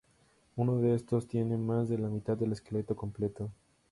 Uno 0.55 0.77
de 0.79 0.95
estos 0.95 1.27
tiene 1.27 1.57
más 1.57 1.87
de 1.87 1.99
la 1.99 2.09
mitad 2.09 2.35
del 2.35 2.53
esqueleto 2.53 2.95
completo. 2.95 3.51